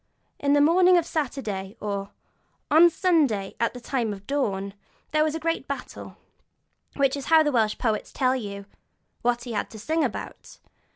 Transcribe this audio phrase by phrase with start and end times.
[0.39, 2.09] 'In the morning of Saturday,' or
[2.71, 4.73] 'On Sunday, at the time of dawn,
[5.11, 6.17] there was a great battle';
[6.95, 8.65] that is how the Welsh poet tells you
[9.21, 10.57] what he had to sing about.